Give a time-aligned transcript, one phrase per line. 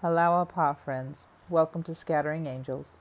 [0.00, 1.26] Allah'u'Abha, friends.
[1.50, 2.98] Welcome to Scattering Angels.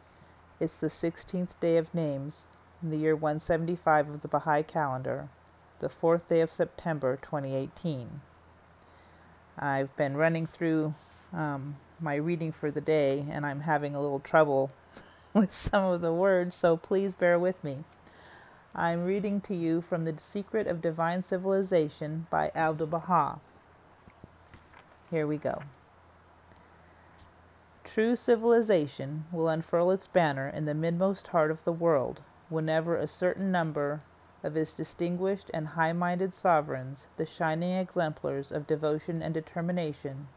[0.60, 2.46] It's the 16th day of names
[2.82, 5.30] in the year 175 of the Baha'i calendar,
[5.78, 8.22] the fourth day of September 2018.
[9.60, 10.96] I've been running through
[11.32, 14.72] um, my reading for the day and I'm having a little trouble
[15.36, 17.84] with some of the words, so please bear with me.
[18.74, 23.40] I'm reading to you from The Secret of Divine Civilization by Abdu'l Baha.
[25.12, 25.62] Here we go.
[27.98, 33.08] True civilization will unfurl its banner in the midmost heart of the world whenever a
[33.08, 34.02] certain number
[34.44, 40.28] of its distinguished and high minded sovereigns, the shining exemplars of devotion and determination,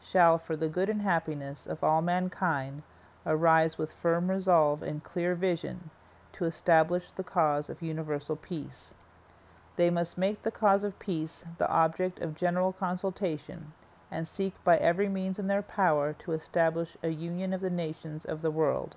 [0.00, 2.84] shall, for the good and happiness of all mankind,
[3.26, 5.90] arise with firm resolve and clear vision
[6.32, 8.94] to establish the cause of universal peace.
[9.74, 13.72] They must make the cause of peace the object of general consultation
[14.10, 18.24] and seek by every means in their power to establish a union of the nations
[18.24, 18.96] of the world.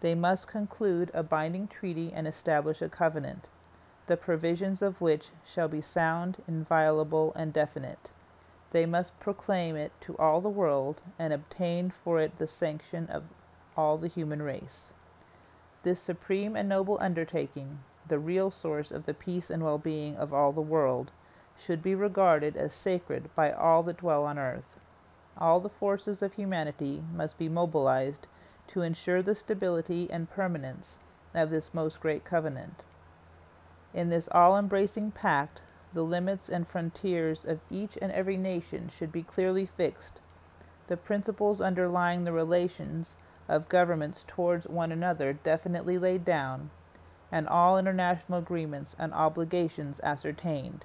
[0.00, 3.48] They must conclude a binding treaty and establish a covenant,
[4.06, 8.10] the provisions of which shall be sound, inviolable, and definite.
[8.70, 13.24] They must proclaim it to all the world and obtain for it the sanction of
[13.76, 14.92] all the human race.
[15.82, 20.34] This supreme and noble undertaking, the real source of the peace and well being of
[20.34, 21.12] all the world,
[21.58, 24.78] should be regarded as sacred by all that dwell on earth.
[25.36, 28.26] All the forces of humanity must be mobilized
[28.68, 30.98] to ensure the stability and permanence
[31.34, 32.84] of this most great covenant.
[33.94, 39.10] In this all embracing pact, the limits and frontiers of each and every nation should
[39.10, 40.20] be clearly fixed,
[40.86, 43.16] the principles underlying the relations
[43.48, 46.70] of governments towards one another definitely laid down,
[47.32, 50.84] and all international agreements and obligations ascertained.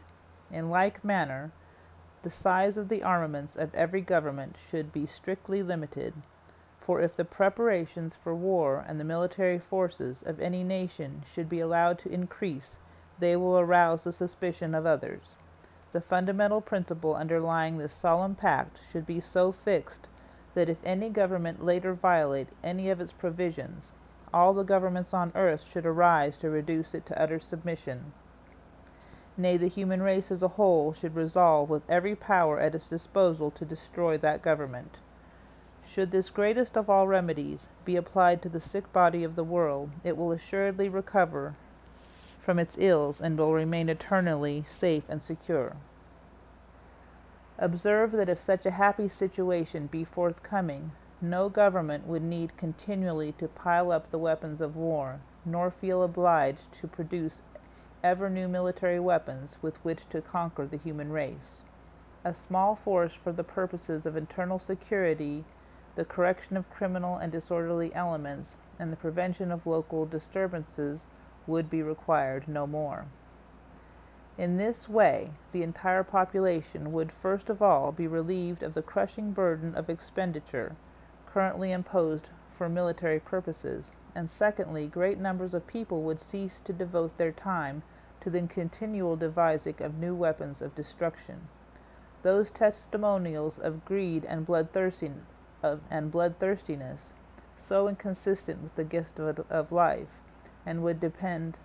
[0.53, 1.51] In like manner,
[2.21, 6.13] the size of the armaments of every government should be strictly limited,
[6.77, 11.59] for if the preparations for war and the military forces of any nation should be
[11.59, 12.77] allowed to increase,
[13.17, 15.37] they will arouse the suspicion of others.
[15.91, 20.07] The fundamental principle underlying this solemn pact should be so fixed
[20.53, 23.91] that if any government later violate any of its provisions,
[24.31, 28.13] all the governments on earth should arise to reduce it to utter submission
[29.37, 33.49] nay, the human race as a whole, should resolve with every power at its disposal
[33.51, 34.97] to destroy that government.
[35.87, 39.91] Should this greatest of all remedies be applied to the sick body of the world,
[40.03, 41.55] it will assuredly recover
[42.41, 45.75] from its ills and will remain eternally safe and secure.
[47.57, 50.91] Observe that if such a happy situation be forthcoming,
[51.21, 56.71] no government would need continually to pile up the weapons of war, nor feel obliged
[56.73, 57.41] to produce
[58.03, 61.61] ever new military weapons with which to conquer the human race.
[62.25, 65.45] A small force for the purposes of internal security,
[65.95, 71.05] the correction of criminal and disorderly elements, and the prevention of local disturbances
[71.47, 73.05] would be required no more.
[74.37, 79.31] In this way, the entire population would first of all be relieved of the crushing
[79.31, 80.75] burden of expenditure
[81.33, 87.17] currently imposed for military purposes, and secondly, great numbers of people would cease to devote
[87.17, 87.83] their time
[88.21, 91.47] to the continual devising of new weapons of destruction.
[92.21, 95.25] Those testimonials of greed and bloodthirstiness,
[95.61, 97.13] of, and bloodthirstiness,
[97.55, 100.21] so inconsistent with the gift of, of life,
[100.65, 101.57] and would depend,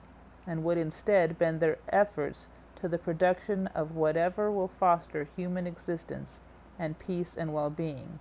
[0.47, 2.49] and would instead bend their efforts
[2.81, 6.41] to the production of whatever will foster human existence
[6.79, 8.19] and peace and well-being,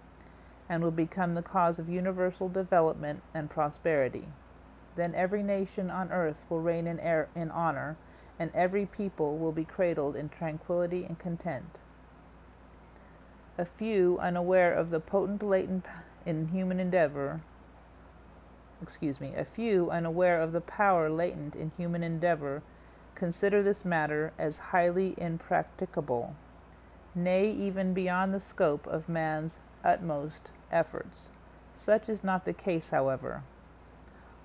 [0.69, 4.25] and will become the cause of universal development and prosperity.
[4.95, 6.99] Then every nation on earth will reign in,
[7.35, 7.97] in honor
[8.39, 11.79] and every people will be cradled in tranquility and content.
[13.57, 15.85] A few, unaware of the potent latent
[16.25, 17.41] in human endeavor,
[18.81, 22.61] excuse me, a few, unaware of the power latent in human endeavor,
[23.15, 26.35] consider this matter as highly impracticable,
[27.15, 31.29] nay, even beyond the scope of man's utmost efforts.
[31.75, 33.43] Such is not the case, however.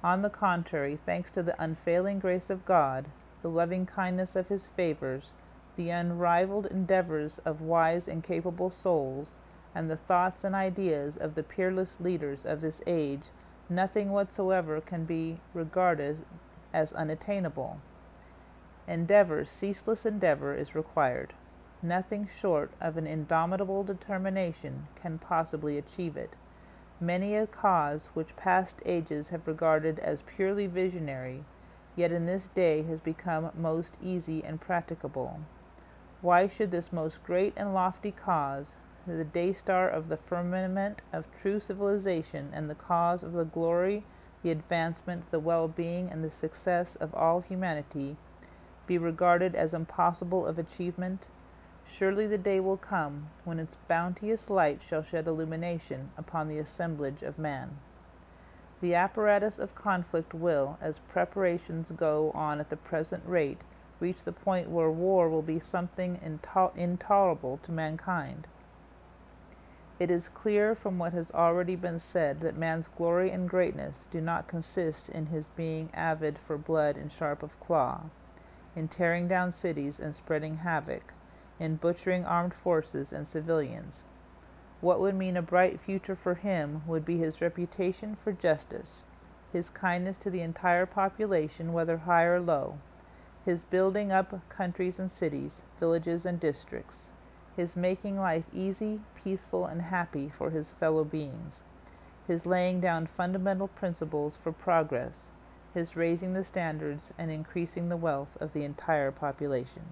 [0.05, 3.07] On the contrary, thanks to the unfailing grace of God,
[3.41, 5.31] the loving kindness of his favors,
[5.77, 9.37] the unrivaled endeavors of wise and capable souls,
[9.75, 13.23] and the thoughts and ideas of the peerless leaders of this age,
[13.69, 16.25] nothing whatsoever can be regarded
[16.73, 17.81] as unattainable.
[18.87, 21.33] Endeavor, ceaseless endeavor, is required.
[21.82, 26.37] Nothing short of an indomitable determination can possibly achieve it.
[27.00, 31.44] Many a cause which past ages have regarded as purely visionary
[31.96, 35.40] yet in this day has become most easy and practicable.
[36.20, 38.76] Why should this most great and lofty cause,
[39.06, 44.05] the day star of the firmament of true civilization and the cause of the glory,
[44.43, 48.17] the advancement, the well being, and the success of all humanity,
[48.87, 51.26] be regarded as impossible of achievement?
[51.87, 57.23] Surely the day will come when its bounteous light shall shed illumination upon the assemblage
[57.23, 57.79] of man.
[58.81, 63.61] The apparatus of conflict will, as preparations go on at the present rate,
[64.00, 68.49] reach the point where war will be something intolerable to mankind.
[70.00, 74.20] It is clear from what has already been said that man's glory and greatness do
[74.20, 78.06] not consist in his being avid for blood and sharp of claw,
[78.75, 81.14] in tearing down cities and spreading havoc,
[81.62, 84.03] in butchering armed forces and civilians.
[84.81, 89.05] What would mean a bright future for him would be his reputation for justice,
[89.53, 92.79] his kindness to the entire population, whether high or low,
[93.44, 97.12] his building up countries and cities, villages and districts,
[97.56, 101.62] his making life easy, peaceful, and happy for his fellow beings,
[102.26, 105.31] his laying down fundamental principles for progress,
[105.75, 109.82] his raising the standards and increasing the wealth of the entire population.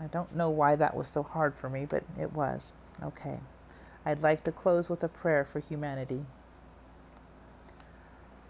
[0.00, 2.72] I don't know why that was so hard for me, but it was.
[3.02, 3.40] Okay.
[4.06, 6.24] I'd like to close with a prayer for humanity.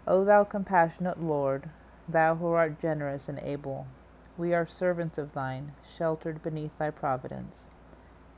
[0.07, 1.69] O thou compassionate Lord,
[2.07, 3.87] thou who art generous and able,
[4.39, 7.67] we are servants of thine, sheltered beneath thy providence.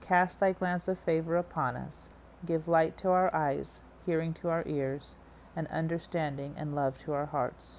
[0.01, 2.09] Cast thy glance of favor upon us.
[2.43, 5.15] Give light to our eyes, hearing to our ears,
[5.55, 7.77] and understanding and love to our hearts.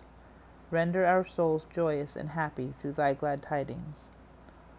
[0.71, 4.09] Render our souls joyous and happy through thy glad tidings.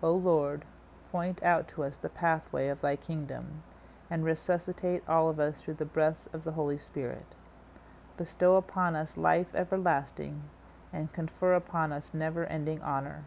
[0.04, 0.66] O Lord,
[1.12, 3.64] point out to us the pathway of thy kingdom,
[4.10, 7.26] and resuscitate all of us through the breaths of the Holy Spirit.
[8.18, 10.44] Bestow upon us life everlasting,
[10.92, 13.26] and confer upon us never ending honor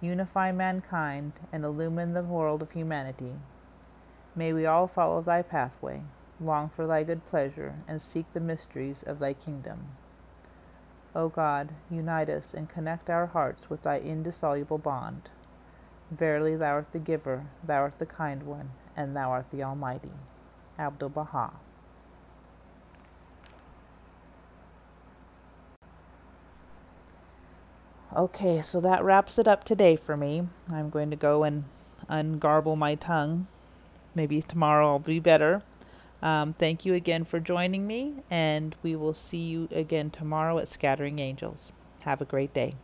[0.00, 3.34] unify mankind, and illumine the world of humanity.
[4.34, 6.02] May we all follow thy pathway,
[6.40, 9.88] long for thy good pleasure, and seek the mysteries of thy kingdom.
[11.14, 15.30] O God, unite us and connect our hearts with thy indissoluble bond.
[16.10, 20.10] Verily, thou art the giver, thou art the kind one, and thou art the Almighty.
[20.78, 21.52] Abdu'l Baha.
[28.16, 30.48] Okay, so that wraps it up today for me.
[30.72, 31.64] I'm going to go and
[32.08, 33.46] ungarble my tongue.
[34.14, 35.62] Maybe tomorrow I'll be better.
[36.22, 40.68] Um, thank you again for joining me, and we will see you again tomorrow at
[40.68, 41.72] Scattering Angels.
[42.00, 42.74] Have a great day.